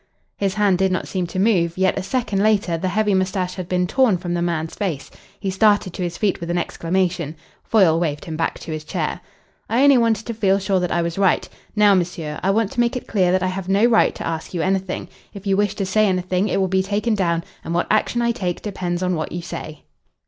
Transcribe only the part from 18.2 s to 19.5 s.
I take depends on what you